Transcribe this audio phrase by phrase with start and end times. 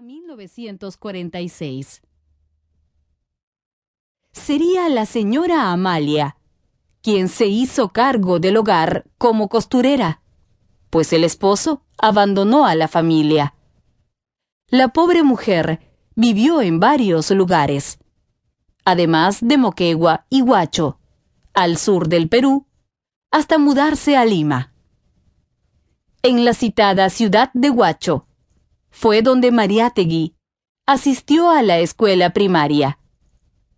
[0.00, 2.00] a 1946.
[4.32, 6.38] Sería la señora Amalia
[7.02, 10.22] quien se hizo cargo del hogar como costurera,
[10.88, 13.54] pues el esposo abandonó a la familia.
[14.68, 15.80] La pobre mujer
[16.14, 17.98] vivió en varios lugares,
[18.86, 20.98] además de Moquegua y Huacho,
[21.52, 22.66] al sur del Perú,
[23.30, 24.72] hasta mudarse a Lima.
[26.22, 28.28] En la citada ciudad de Huacho,
[28.90, 30.34] fue donde Mariátegui
[30.86, 32.98] asistió a la escuela primaria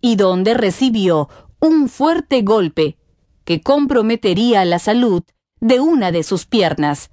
[0.00, 1.28] y donde recibió
[1.60, 2.98] un fuerte golpe
[3.44, 5.24] que comprometería la salud
[5.60, 7.10] de una de sus piernas,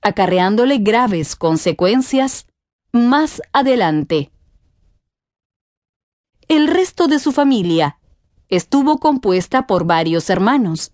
[0.00, 2.46] acarreándole graves consecuencias
[2.92, 4.30] más adelante.
[6.46, 7.98] El resto de su familia
[8.48, 10.92] estuvo compuesta por varios hermanos,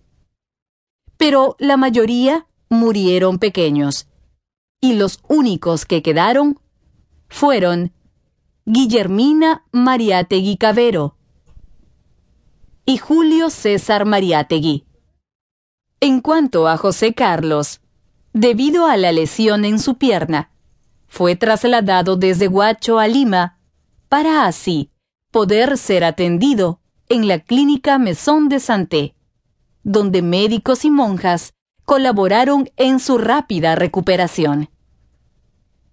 [1.17, 4.09] pero la mayoría murieron pequeños,
[4.85, 6.59] y los únicos que quedaron
[7.27, 7.91] fueron
[8.65, 11.17] Guillermina Mariátegui Cavero
[12.85, 14.85] y Julio César Mariátegui.
[16.01, 17.81] En cuanto a José Carlos,
[18.33, 20.51] debido a la lesión en su pierna,
[21.07, 23.57] fue trasladado desde Huacho a Lima
[24.07, 24.91] para así
[25.31, 29.15] poder ser atendido en la clínica Mesón de Santé,
[29.83, 31.55] donde médicos y monjas
[31.85, 34.69] colaboraron en su rápida recuperación.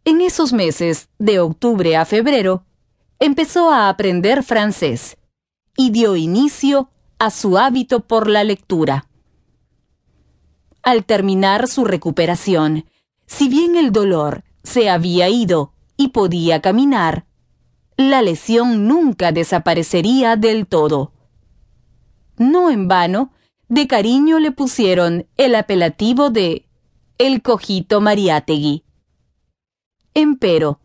[0.05, 2.65] En esos meses, de octubre a febrero,
[3.21, 5.17] empezó a aprender francés
[5.77, 9.07] y dio inicio a su hábito por la lectura.
[10.83, 12.87] Al terminar su recuperación,
[13.27, 17.27] si bien el dolor se había ido y podía caminar,
[17.97, 21.13] la lesión nunca desaparecería del todo.
[22.39, 23.31] No en vano,
[23.69, 26.67] de cariño le pusieron el apelativo de
[27.19, 28.83] el cojito Mariátegui
[30.15, 30.81] Empero,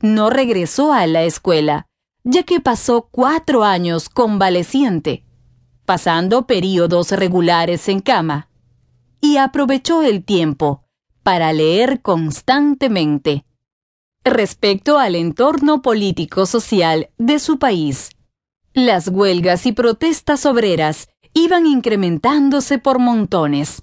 [0.00, 1.86] no regresó a la escuela,
[2.24, 5.24] ya que pasó cuatro años convaleciente,
[5.84, 8.48] pasando períodos regulares en cama,
[9.20, 10.84] y aprovechó el tiempo
[11.22, 13.44] para leer constantemente.
[14.24, 18.10] Respecto al entorno político-social de su país,
[18.74, 23.82] las huelgas y protestas obreras iban incrementándose por montones.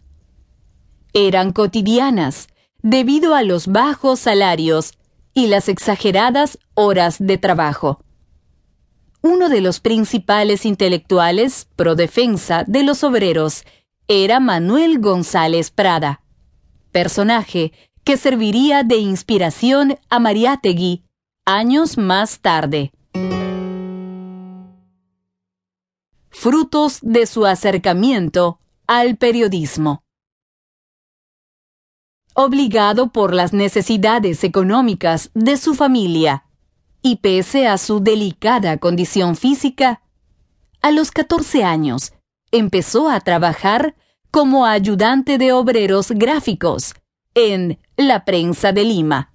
[1.13, 2.47] Eran cotidianas,
[2.81, 4.93] debido a los bajos salarios
[5.33, 8.03] y las exageradas horas de trabajo.
[9.21, 13.65] Uno de los principales intelectuales pro defensa de los obreros
[14.07, 16.21] era Manuel González Prada,
[16.91, 17.73] personaje
[18.03, 21.03] que serviría de inspiración a Mariátegui
[21.45, 22.91] años más tarde.
[26.29, 30.03] Frutos de su acercamiento al periodismo
[32.41, 36.45] obligado por las necesidades económicas de su familia,
[37.01, 40.01] y pese a su delicada condición física,
[40.81, 42.13] a los 14 años
[42.51, 43.93] empezó a trabajar
[44.31, 46.93] como ayudante de obreros gráficos
[47.35, 49.33] en La Prensa de Lima,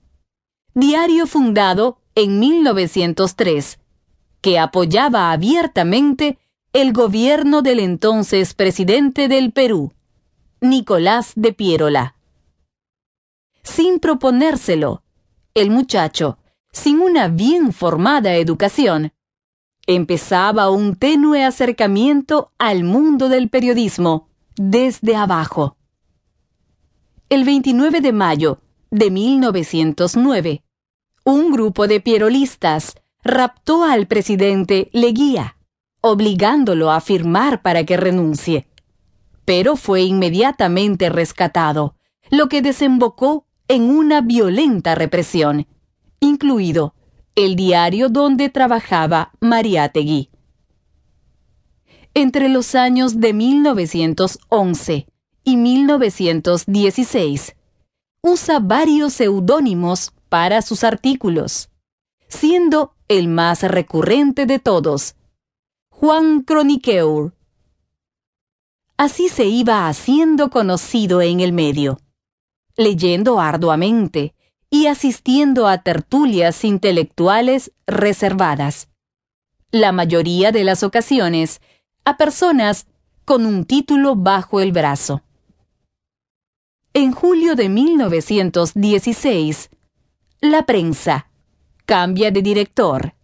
[0.73, 3.81] diario fundado en 1903,
[4.41, 6.39] que apoyaba abiertamente
[6.73, 9.93] el gobierno del entonces presidente del Perú,
[10.63, 12.14] Nicolás de Piérola
[13.75, 15.03] sin proponérselo.
[15.53, 16.39] El muchacho,
[16.71, 19.13] sin una bien formada educación,
[19.87, 25.77] empezaba un tenue acercamiento al mundo del periodismo desde abajo.
[27.29, 28.61] El 29 de mayo
[28.93, 30.63] de 1909,
[31.25, 35.57] un grupo de pierolistas raptó al presidente Leguía,
[36.01, 38.69] obligándolo a firmar para que renuncie.
[39.45, 41.97] Pero fue inmediatamente rescatado,
[42.31, 45.67] lo que desembocó en una violenta represión,
[46.21, 46.95] incluido
[47.35, 50.31] el diario donde trabajaba Mariátegui.
[52.13, 55.07] Entre los años de 1911
[55.45, 57.57] y 1916,
[58.23, 61.71] usa varios seudónimos para sus artículos,
[62.29, 65.17] siendo el más recurrente de todos,
[65.89, 67.35] Juan Croniqueur.
[68.97, 71.99] Así se iba haciendo conocido en el medio
[72.77, 74.35] leyendo arduamente
[74.71, 78.89] y asistiendo a tertulias intelectuales reservadas.
[79.71, 81.61] La mayoría de las ocasiones
[82.05, 82.87] a personas
[83.25, 85.23] con un título bajo el brazo.
[86.93, 89.71] En julio de 1916,
[90.41, 91.29] la prensa
[91.87, 93.15] cambia de director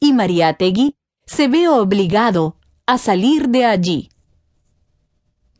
[0.00, 2.56] y Mariátegui se ve obligado
[2.86, 4.10] a salir de allí.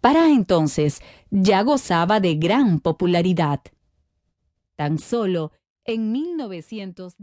[0.05, 3.63] Para entonces ya gozaba de gran popularidad.
[4.77, 5.51] Tan solo
[5.87, 7.19] en 1910